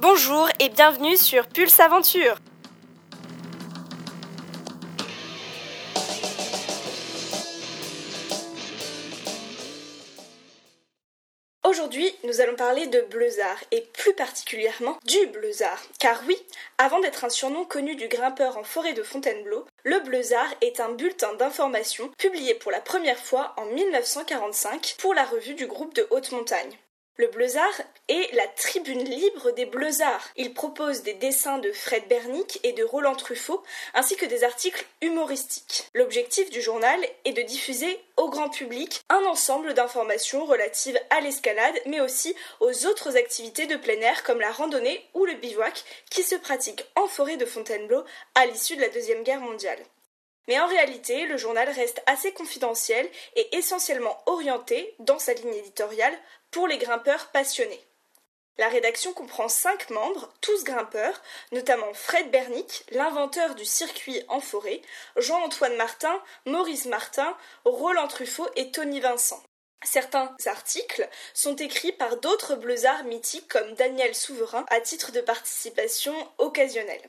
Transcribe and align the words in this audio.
Bonjour 0.00 0.48
et 0.58 0.70
bienvenue 0.70 1.18
sur 1.18 1.46
Pulse 1.46 1.78
Aventure. 1.78 2.36
Aujourd'hui, 11.64 12.10
nous 12.24 12.40
allons 12.40 12.56
parler 12.56 12.86
de 12.86 13.02
Bleuzard, 13.10 13.58
et 13.72 13.82
plus 13.92 14.14
particulièrement 14.14 14.96
du 15.04 15.26
Bleuzard. 15.26 15.82
Car 15.98 16.22
oui, 16.26 16.38
avant 16.78 17.00
d'être 17.00 17.26
un 17.26 17.28
surnom 17.28 17.66
connu 17.66 17.94
du 17.94 18.08
grimpeur 18.08 18.56
en 18.56 18.64
forêt 18.64 18.94
de 18.94 19.02
Fontainebleau, 19.02 19.66
le 19.84 20.00
Bleuzard 20.00 20.48
est 20.62 20.80
un 20.80 20.92
bulletin 20.92 21.34
d'information 21.34 22.10
publié 22.16 22.54
pour 22.54 22.72
la 22.72 22.80
première 22.80 23.18
fois 23.18 23.52
en 23.58 23.66
1945 23.66 24.94
pour 24.96 25.12
la 25.12 25.26
revue 25.26 25.54
du 25.54 25.66
groupe 25.66 25.94
de 25.94 26.06
haute 26.10 26.32
montagne. 26.32 26.78
Le 27.20 27.26
Bleuzard 27.26 27.82
est 28.08 28.34
la 28.34 28.46
tribune 28.46 29.04
libre 29.04 29.50
des 29.50 29.66
Bleuzards. 29.66 30.26
Il 30.36 30.54
propose 30.54 31.02
des 31.02 31.12
dessins 31.12 31.58
de 31.58 31.70
Fred 31.70 32.08
Bernick 32.08 32.58
et 32.62 32.72
de 32.72 32.82
Roland 32.82 33.14
Truffaut, 33.14 33.62
ainsi 33.92 34.16
que 34.16 34.24
des 34.24 34.42
articles 34.42 34.86
humoristiques. 35.02 35.86
L'objectif 35.92 36.48
du 36.48 36.62
journal 36.62 36.98
est 37.26 37.34
de 37.34 37.42
diffuser 37.42 38.00
au 38.16 38.30
grand 38.30 38.48
public 38.48 39.02
un 39.10 39.22
ensemble 39.26 39.74
d'informations 39.74 40.46
relatives 40.46 40.98
à 41.10 41.20
l'escalade, 41.20 41.78
mais 41.84 42.00
aussi 42.00 42.34
aux 42.60 42.86
autres 42.86 43.18
activités 43.18 43.66
de 43.66 43.76
plein 43.76 44.00
air 44.00 44.22
comme 44.22 44.40
la 44.40 44.50
randonnée 44.50 45.06
ou 45.12 45.26
le 45.26 45.34
bivouac 45.34 45.84
qui 46.08 46.22
se 46.22 46.36
pratiquent 46.36 46.86
en 46.96 47.06
forêt 47.06 47.36
de 47.36 47.44
Fontainebleau 47.44 48.02
à 48.34 48.46
l'issue 48.46 48.76
de 48.76 48.80
la 48.80 48.88
Deuxième 48.88 49.24
Guerre 49.24 49.42
mondiale. 49.42 49.84
Mais 50.48 50.58
en 50.58 50.66
réalité, 50.66 51.26
le 51.26 51.36
journal 51.36 51.68
reste 51.68 52.02
assez 52.06 52.32
confidentiel 52.32 53.08
et 53.36 53.56
essentiellement 53.56 54.22
orienté, 54.26 54.94
dans 54.98 55.18
sa 55.18 55.34
ligne 55.34 55.54
éditoriale, 55.54 56.16
pour 56.50 56.66
les 56.66 56.78
grimpeurs 56.78 57.28
passionnés. 57.28 57.80
La 58.58 58.68
rédaction 58.68 59.14
comprend 59.14 59.48
cinq 59.48 59.88
membres, 59.88 60.30
tous 60.42 60.64
grimpeurs, 60.64 61.22
notamment 61.52 61.94
Fred 61.94 62.30
Bernick, 62.30 62.84
l'inventeur 62.90 63.54
du 63.54 63.64
circuit 63.64 64.22
en 64.28 64.40
forêt, 64.40 64.82
Jean-Antoine 65.16 65.76
Martin, 65.76 66.22
Maurice 66.44 66.84
Martin, 66.84 67.34
Roland 67.64 68.08
Truffaut 68.08 68.48
et 68.56 68.70
Tony 68.70 69.00
Vincent. 69.00 69.42
Certains 69.82 70.36
articles 70.44 71.08
sont 71.32 71.56
écrits 71.56 71.92
par 71.92 72.18
d'autres 72.18 72.54
bleusards 72.54 73.04
mythiques 73.04 73.48
comme 73.48 73.72
Daniel 73.76 74.14
Souverain 74.14 74.66
à 74.68 74.80
titre 74.82 75.10
de 75.10 75.22
participation 75.22 76.14
occasionnelle. 76.36 77.08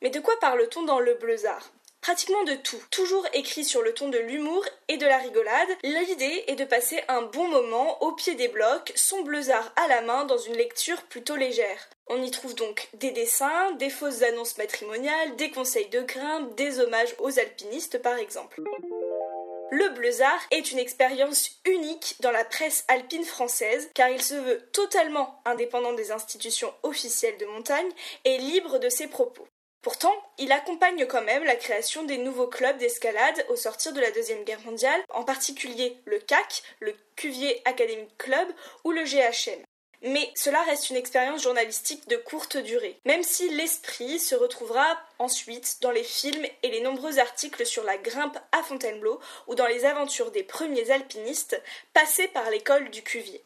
Mais 0.00 0.08
de 0.08 0.20
quoi 0.20 0.38
parle-t-on 0.40 0.84
dans 0.84 1.00
le 1.00 1.14
bleusard? 1.14 1.70
Pratiquement 2.00 2.44
de 2.44 2.54
tout, 2.54 2.80
toujours 2.90 3.26
écrit 3.32 3.64
sur 3.64 3.82
le 3.82 3.92
ton 3.92 4.08
de 4.08 4.18
l'humour 4.18 4.64
et 4.88 4.96
de 4.96 5.06
la 5.06 5.18
rigolade. 5.18 5.68
L'idée 5.82 6.44
est 6.46 6.56
de 6.56 6.64
passer 6.64 7.00
un 7.08 7.22
bon 7.22 7.48
moment 7.48 8.02
au 8.02 8.12
pied 8.12 8.34
des 8.34 8.48
blocs, 8.48 8.92
son 8.96 9.22
bleusard 9.22 9.72
à 9.76 9.88
la 9.88 10.00
main 10.02 10.24
dans 10.24 10.38
une 10.38 10.56
lecture 10.56 11.02
plutôt 11.04 11.36
légère. 11.36 11.88
On 12.06 12.22
y 12.22 12.30
trouve 12.30 12.54
donc 12.54 12.88
des 12.94 13.10
dessins, 13.10 13.72
des 13.72 13.90
fausses 13.90 14.22
annonces 14.22 14.56
matrimoniales, 14.58 15.36
des 15.36 15.50
conseils 15.50 15.88
de 15.88 16.00
grimpe, 16.00 16.54
des 16.54 16.80
hommages 16.80 17.14
aux 17.18 17.38
alpinistes 17.38 18.00
par 18.00 18.16
exemple. 18.16 18.62
Le 19.70 19.90
Bleuzard 19.90 20.40
est 20.50 20.72
une 20.72 20.78
expérience 20.78 21.60
unique 21.66 22.16
dans 22.20 22.30
la 22.30 22.44
presse 22.44 22.84
alpine 22.88 23.24
française 23.24 23.90
car 23.92 24.08
il 24.08 24.22
se 24.22 24.34
veut 24.34 24.62
totalement 24.72 25.42
indépendant 25.44 25.92
des 25.92 26.10
institutions 26.10 26.72
officielles 26.82 27.36
de 27.36 27.44
montagne 27.44 27.90
et 28.24 28.38
libre 28.38 28.78
de 28.78 28.88
ses 28.88 29.08
propos. 29.08 29.46
Pourtant, 29.82 30.14
il 30.38 30.50
accompagne 30.50 31.06
quand 31.06 31.22
même 31.22 31.44
la 31.44 31.56
création 31.56 32.02
des 32.02 32.18
nouveaux 32.18 32.48
clubs 32.48 32.78
d'escalade 32.78 33.44
au 33.48 33.56
sortir 33.56 33.92
de 33.92 34.00
la 34.00 34.10
Deuxième 34.10 34.44
Guerre 34.44 34.64
mondiale, 34.64 35.00
en 35.10 35.24
particulier 35.24 35.96
le 36.04 36.18
CAC, 36.18 36.62
le 36.80 36.94
Cuvier 37.14 37.62
Academic 37.64 38.16
Club 38.18 38.48
ou 38.84 38.90
le 38.90 39.04
GHM. 39.04 39.62
Mais 40.02 40.30
cela 40.36 40.62
reste 40.62 40.90
une 40.90 40.96
expérience 40.96 41.42
journalistique 41.42 42.08
de 42.08 42.16
courte 42.16 42.56
durée, 42.56 43.00
même 43.04 43.24
si 43.24 43.48
l'esprit 43.48 44.20
se 44.20 44.36
retrouvera 44.36 44.86
ensuite 45.18 45.78
dans 45.80 45.90
les 45.90 46.04
films 46.04 46.46
et 46.62 46.70
les 46.70 46.80
nombreux 46.80 47.18
articles 47.18 47.66
sur 47.66 47.82
la 47.82 47.98
grimpe 47.98 48.38
à 48.52 48.62
Fontainebleau 48.62 49.18
ou 49.48 49.56
dans 49.56 49.66
les 49.66 49.84
aventures 49.84 50.30
des 50.30 50.44
premiers 50.44 50.90
alpinistes 50.92 51.60
passés 51.94 52.28
par 52.28 52.48
l'école 52.50 52.90
du 52.90 53.02
Cuvier. 53.02 53.42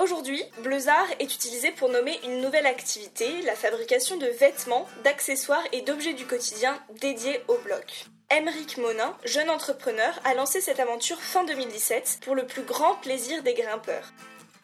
Aujourd'hui, 0.00 0.44
Bleuzard 0.58 1.08
est 1.18 1.34
utilisé 1.34 1.72
pour 1.72 1.88
nommer 1.88 2.20
une 2.22 2.40
nouvelle 2.40 2.66
activité, 2.66 3.42
la 3.42 3.56
fabrication 3.56 4.16
de 4.16 4.26
vêtements, 4.26 4.86
d'accessoires 5.02 5.64
et 5.72 5.82
d'objets 5.82 6.12
du 6.12 6.24
quotidien 6.24 6.78
dédiés 7.00 7.40
au 7.48 7.56
bloc. 7.64 8.04
Emeric 8.30 8.76
Monin, 8.76 9.16
jeune 9.24 9.50
entrepreneur, 9.50 10.20
a 10.24 10.34
lancé 10.34 10.60
cette 10.60 10.78
aventure 10.78 11.20
fin 11.20 11.42
2017 11.42 12.20
pour 12.22 12.36
le 12.36 12.46
plus 12.46 12.62
grand 12.62 12.94
plaisir 12.94 13.42
des 13.42 13.54
grimpeurs. 13.54 14.12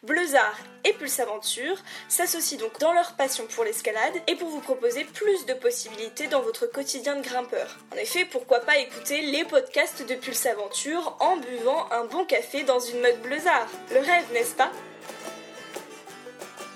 Bleuzard 0.03 0.57
et 0.85 0.93
Pulse 0.93 1.19
Aventure 1.19 1.77
s'associent 2.07 2.59
donc 2.59 2.79
dans 2.79 2.93
leur 2.93 3.13
passion 3.17 3.45
pour 3.47 3.65
l'escalade 3.65 4.13
et 4.27 4.35
pour 4.35 4.47
vous 4.47 4.61
proposer 4.61 5.03
plus 5.03 5.45
de 5.47 5.53
possibilités 5.53 6.27
dans 6.27 6.43
votre 6.43 6.65
quotidien 6.65 7.17
de 7.17 7.23
grimpeur. 7.23 7.75
En 7.91 7.97
effet, 7.97 8.23
pourquoi 8.23 8.61
pas 8.61 8.77
écouter 8.77 9.21
les 9.21 9.43
podcasts 9.43 10.07
de 10.07 10.15
Pulse 10.15 10.45
Aventure 10.45 11.17
en 11.19 11.35
buvant 11.37 11.91
un 11.91 12.05
bon 12.05 12.23
café 12.23 12.63
dans 12.63 12.79
une 12.79 13.01
mode 13.01 13.21
Bleuzard 13.21 13.67
Le 13.91 13.99
rêve, 13.99 14.31
n'est-ce 14.31 14.55
pas? 14.55 14.71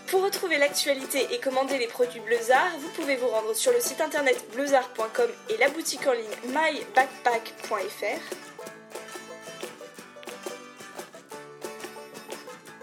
Pour 0.10 0.24
retrouver 0.24 0.58
l'actualité 0.58 1.28
et 1.32 1.40
commander 1.40 1.78
les 1.78 1.88
produits 1.88 2.20
Bleuzard, 2.20 2.78
vous 2.80 2.90
pouvez 2.90 3.16
vous 3.16 3.28
rendre 3.28 3.54
sur 3.54 3.72
le 3.72 3.80
site 3.80 4.02
internet 4.02 4.44
bleuzard.com 4.54 5.30
et 5.50 5.58
la 5.58 5.70
boutique 5.70 6.08
en 6.08 6.14
ligne 6.14 6.26
mybackpack.fr. 6.46 8.36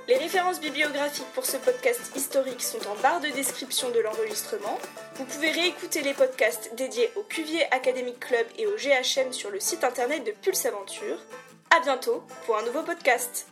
Les 0.06 0.16
références 0.18 0.60
bibliographiques 0.60 1.26
pour 1.34 1.46
ce 1.46 1.56
podcast 1.56 2.12
historique 2.14 2.62
sont 2.62 2.86
en 2.86 2.94
barre 3.02 3.20
de 3.20 3.28
description 3.28 3.90
de 3.90 3.98
l'enregistrement. 3.98 4.78
Vous 5.16 5.24
pouvez 5.24 5.50
réécouter 5.50 6.02
les 6.02 6.14
podcasts 6.14 6.76
dédiés 6.76 7.10
au 7.16 7.22
Cuvier 7.22 7.64
Academic 7.72 8.20
Club 8.20 8.46
et 8.56 8.68
au 8.68 8.76
GHM 8.76 9.32
sur 9.32 9.50
le 9.50 9.58
site 9.58 9.82
internet 9.82 10.22
de 10.22 10.30
Pulse 10.30 10.64
Aventure. 10.66 11.18
A 11.76 11.80
bientôt 11.80 12.22
pour 12.44 12.56
un 12.56 12.62
nouveau 12.62 12.82
podcast. 12.82 13.48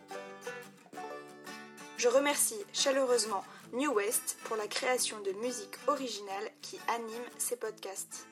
Je 1.96 2.06
remercie 2.06 2.54
chaleureusement 2.72 3.42
New 3.74 3.92
West 3.92 4.36
pour 4.44 4.56
la 4.56 4.68
création 4.68 5.20
de 5.22 5.32
musique 5.32 5.76
originale 5.88 6.48
qui 6.62 6.78
anime 6.86 7.24
ces 7.38 7.56
podcasts. 7.56 8.28